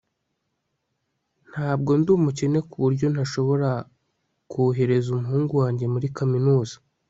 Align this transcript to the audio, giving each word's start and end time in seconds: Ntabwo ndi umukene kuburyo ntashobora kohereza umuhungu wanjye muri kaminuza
Ntabwo 1.51 1.91
ndi 1.99 2.09
umukene 2.17 2.59
kuburyo 2.69 3.05
ntashobora 3.13 3.69
kohereza 4.51 5.07
umuhungu 5.11 5.53
wanjye 5.61 5.85
muri 5.93 6.07
kaminuza 6.17 6.75